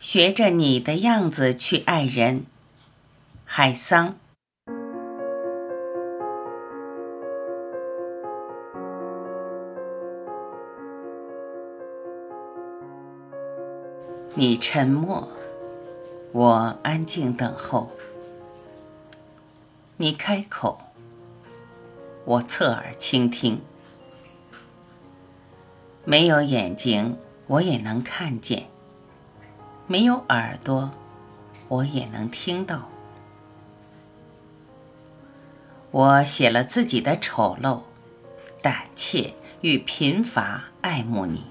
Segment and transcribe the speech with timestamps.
[0.00, 2.46] 学着你的样子去爱人，
[3.44, 4.16] 海桑。
[14.32, 15.28] 你沉默，
[16.32, 17.90] 我安静等候；
[19.98, 20.80] 你开口，
[22.24, 23.60] 我侧耳倾听。
[26.06, 28.66] 没有眼睛，我也能看见。
[29.90, 30.88] 没有耳朵，
[31.66, 32.88] 我也能听到。
[35.90, 37.80] 我写了自己的丑陋、
[38.62, 41.44] 胆怯与贫乏，爱慕你。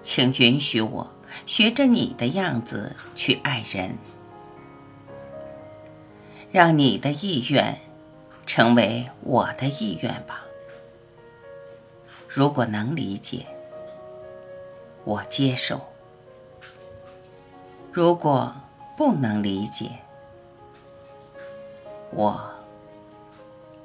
[0.00, 1.10] 请允许我
[1.44, 3.98] 学着你的样子去爱人，
[6.52, 7.80] 让你的意愿
[8.46, 10.44] 成为我的意愿吧。
[12.28, 13.44] 如果能理解，
[15.02, 15.80] 我接受。
[17.96, 18.52] 如果
[18.94, 19.90] 不能理解，
[22.10, 22.38] 我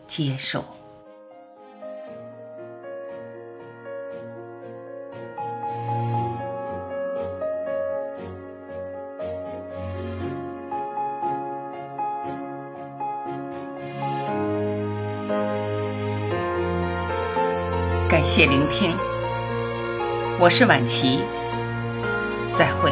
[0.05, 0.61] 接受。
[18.09, 18.97] 感谢聆听，
[20.37, 21.21] 我是晚琪，
[22.53, 22.91] 再会。